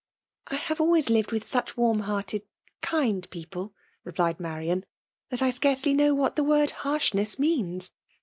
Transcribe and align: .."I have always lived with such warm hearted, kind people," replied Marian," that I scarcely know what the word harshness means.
.."I 0.47 0.55
have 0.55 0.81
always 0.81 1.11
lived 1.11 1.31
with 1.31 1.47
such 1.47 1.77
warm 1.77 1.99
hearted, 1.99 2.41
kind 2.81 3.29
people," 3.29 3.75
replied 4.03 4.39
Marian," 4.39 4.83
that 5.29 5.43
I 5.43 5.51
scarcely 5.51 5.93
know 5.93 6.15
what 6.15 6.35
the 6.35 6.43
word 6.43 6.71
harshness 6.71 7.37
means. 7.37 7.91